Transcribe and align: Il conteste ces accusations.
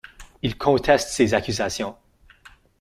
Il 0.41 0.57
conteste 0.57 1.09
ces 1.09 1.35
accusations. 1.35 1.95